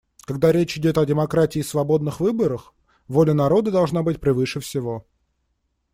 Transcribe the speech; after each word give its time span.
Когда 0.25 0.51
речь 0.51 0.79
идет 0.79 0.97
о 0.97 1.05
демократии 1.05 1.59
и 1.59 1.63
свободных 1.63 2.19
выборах, 2.21 2.73
воля 3.07 3.35
народа 3.35 3.69
должна 3.69 4.01
быть 4.01 4.19
превыше 4.19 4.59
всего. 4.59 5.05